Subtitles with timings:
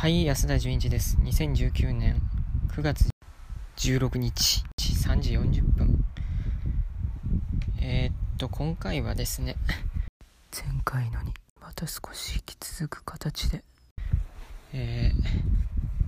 [0.00, 1.18] はい、安田純一です。
[1.18, 2.22] 2019年
[2.68, 3.10] 9月
[3.76, 6.02] 16日3時40分。
[7.82, 9.56] えー、っと、今回はですね、
[10.56, 13.62] 前回のにまた少し引き続く形で、
[14.72, 15.12] え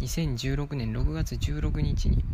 [0.00, 2.24] ー、2016年6月16日に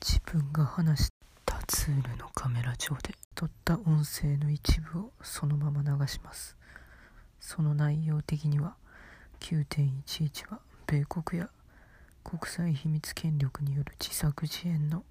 [0.00, 1.12] 自分が話し
[1.46, 6.56] たツールのカメラ上で撮った音声の一部をそのまま流します。
[7.38, 8.74] その内容的には、
[9.42, 11.48] 9.11は米国や
[12.22, 15.02] 国際秘密権力による自作自演の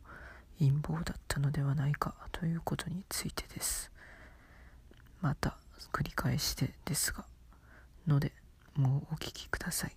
[0.58, 3.92] 陰謀だったのではないかということについてです。
[5.20, 5.58] また
[5.92, 7.26] 繰り返してですが
[8.08, 8.32] ので
[8.74, 9.92] もうお聞きください。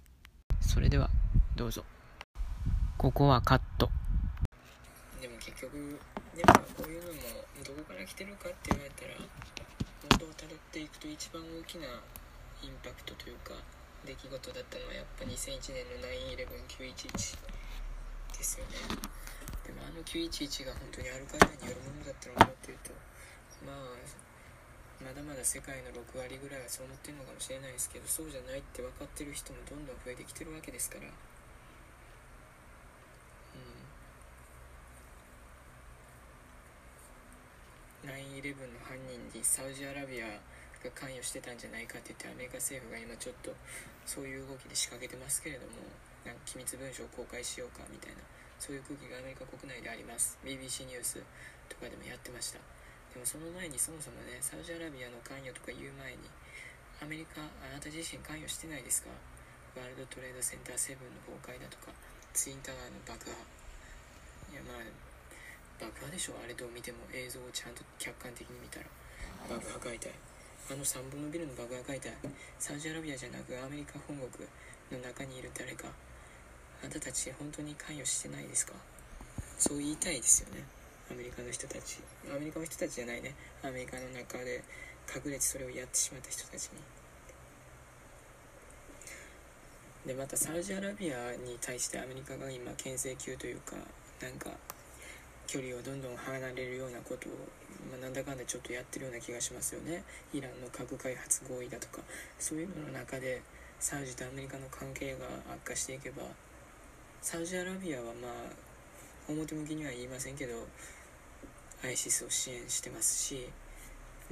[0.60, 1.10] それでは
[1.54, 1.84] どうぞ。
[2.98, 3.88] ここはカット。
[5.22, 6.00] でも結局
[6.34, 7.18] でもこういうのも
[7.64, 9.14] どこから来てるかって言われたら
[10.10, 11.86] 本当をたどっていくと一番大きな
[12.64, 13.54] インパクトというか
[14.04, 16.04] 出来事だったのはやっぱ2001年の
[16.76, 17.40] 91191
[18.36, 18.76] ですよね。
[19.64, 22.92] でもあの911が本当にアルカイダによるものだったのかっていうと
[23.64, 23.96] まあ
[25.00, 31.08] まだまだ世界の6割ぐらいはそう思ってるのかもしれないですけどそうじゃないって分かってる人もどんどん増えてきてるわけですから。
[31.08, 31.12] うん。
[38.08, 40.26] 9-11の犯人にサウジアラビア
[40.84, 43.50] が関与してたんじゃないかって言ってアメリカ政府が今ちょっと
[44.04, 45.80] そういう動きで仕掛けてますけれども
[46.28, 48.20] なんか機密文書を公開しようかみたいな
[48.60, 50.36] そういう空気がアメリカ国内であります。
[50.44, 51.20] BBC ニュース
[51.68, 52.60] とかでもやってました。
[53.12, 56.24] でもその前にそもそもねサウジアラビアの関与とか言う前に
[57.02, 59.10] アメリカあなた自身関与してないですか？
[59.74, 61.90] ワールドトレードセンター7の崩壊だとか
[62.32, 63.34] ツインタワーの爆破。
[64.52, 64.86] いやまあ
[65.80, 66.38] 爆破でしょ？
[66.38, 68.86] あれどう見ても映像をちゃんと客観的に見たら。
[69.50, 70.14] 爆破解体。
[70.70, 72.10] あの3本のビルの爆破解体。
[72.58, 74.48] サウジアラビアじゃなくアメリカ本国
[74.90, 75.88] の中にいる誰か。
[76.82, 78.72] あなたたち本当に関与してないですか？
[79.58, 80.64] そう言いたいですよね。
[81.10, 82.00] アメリカの人たち。
[82.34, 83.34] アメリカの人たちじゃないね。
[83.62, 84.64] アメリカの中で
[85.14, 86.80] 隠れてそれをやってしまった人たちに。
[90.06, 93.76] でまたサウジアラビアに対してアメリカが今牽制級というか
[94.20, 94.50] なんか
[95.54, 97.32] 距離をどんどん離れるようなことを、
[97.86, 100.02] まあ、なんだかんだちょっとやってるような気がしますよね。
[100.34, 102.02] イランの核開発合意だとか。
[102.40, 103.40] そういうのの中で
[103.78, 106.24] サウジとアメリカの関係が悪化していけば
[107.22, 110.54] サウジアラビアはまあ表向きには言いませんけど
[111.82, 113.46] ISIS を支援してますし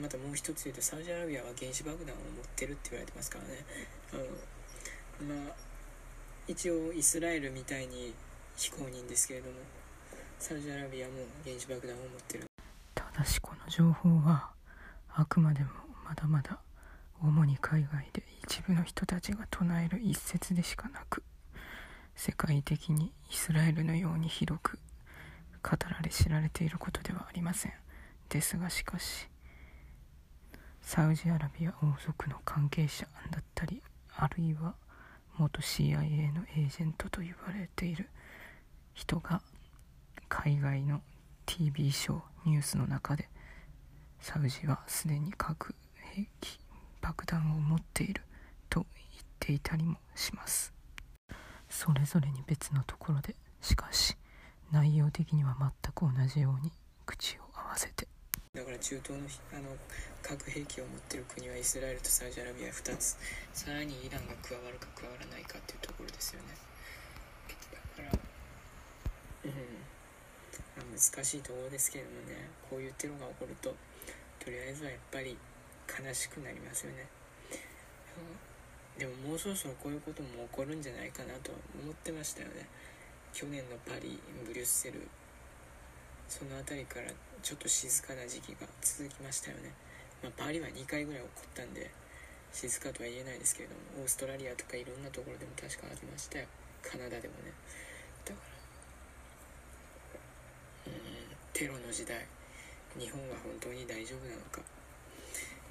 [0.00, 3.64] またもう一つ言うとサウジアラビアは原子爆弾を持ってるって言われてますからね。
[4.12, 4.16] あ
[5.26, 5.54] のまあ
[6.48, 8.14] 一応イスラエルみたいに
[8.56, 9.56] 非公認ですけれども
[10.42, 11.12] サウジアラビアも
[11.44, 12.44] 原子爆弾を持ってる。
[12.96, 14.50] ただしこの情報は
[15.14, 15.70] あくまでも
[16.04, 16.58] まだまだ
[17.20, 21.22] 主に海外で一部の人たちが唱える一説でしかなく
[22.16, 24.80] 世界的にイスラエルのように広く
[25.62, 27.72] 語られ知られていることではありません。
[28.28, 29.28] ですがしかし
[30.80, 33.80] サウジアラビア王族の関係者だったり
[34.16, 34.74] あるいは
[35.38, 38.08] 元 CIA のエージェントと言われている
[38.92, 39.40] 人が
[40.34, 41.02] 海外の
[41.44, 43.28] TV ショーニュースの中で
[44.18, 45.74] サウジはすでに核
[46.14, 46.58] 兵器
[47.02, 48.22] 爆弾を持っている
[48.70, 50.72] と言っていたりもします。
[51.68, 54.16] それぞれに別のところでしかし
[54.70, 56.72] 内容的には全く同じように
[57.04, 58.08] 口を合わせて。
[58.54, 59.76] だから中東のあの
[60.22, 63.18] 核兵器を持っている国はイスラエルとサウジアラビア2つ。
[63.52, 66.48] さらにイランが加わるか加わらないかっていうところですよね。
[67.98, 68.18] だから
[69.44, 69.81] うん。
[70.78, 73.74] あ難しいところですけれどもねこういうテロが起こると
[74.42, 75.36] とりあえずはやっぱり
[75.86, 77.06] 悲しくなりますよね。
[78.98, 81.52] でももうそろそろこういうことも起こるんじゃないかなと
[81.82, 82.66] 思ってましたよね。
[83.32, 85.08] 去年のパリブリュッセル
[86.28, 87.08] その辺りから
[87.42, 89.72] ちょっと静かな時期が続きましたよね、
[90.22, 91.90] まあ、パリは2回ぐらい起こったんで
[92.52, 96.46] 静かとは言えないですけれどもオーストラリアとかいろんなところでも確かありましたよ。
[96.82, 97.52] カナダでもね
[98.24, 98.40] だか
[100.86, 101.28] らうん
[101.62, 102.18] テロの時代
[102.98, 104.58] 日本は本当に大丈夫なのか。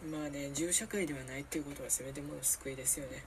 [0.08, 3.20] まあね銃社会ではないっていうことはせめてもの救いですよね。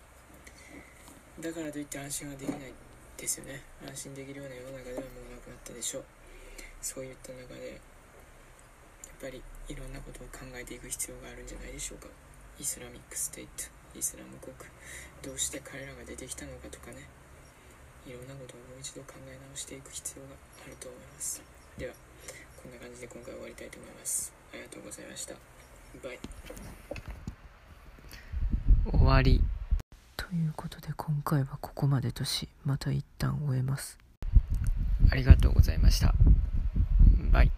[1.44, 2.72] だからといって安心はできない
[3.20, 3.60] ですよね。
[3.84, 6.04] 安心できるような世の中ではもうなくなったでしょう。
[6.80, 7.80] そういった中でやっ
[9.20, 12.08] ぱりいろんなことを考えていく必要があるんじゃないでしょうか。
[12.56, 14.56] Islamic State イスラム国
[15.20, 17.04] どうして彼らが出てきたのかとかね。
[18.08, 20.32] いろんなことをもう一度考え直していく必要が
[20.64, 21.44] あると思います。
[21.76, 21.92] では
[22.64, 24.32] こんな感じで今回終わりたいと思います。
[24.50, 25.34] ありがとうございました。
[26.02, 26.18] Bye。
[28.90, 29.42] 終わり。
[30.16, 33.98] ということで今回はここまでとしまた一旦終えます。
[35.10, 36.14] ありがとうございました。
[37.30, 37.50] バイ